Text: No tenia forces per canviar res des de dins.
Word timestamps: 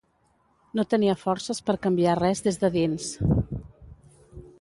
No 0.77 0.85
tenia 0.93 1.15
forces 1.23 1.61
per 1.67 1.75
canviar 1.83 2.15
res 2.21 2.41
des 2.47 2.57
de 2.65 2.71
dins. 2.77 3.11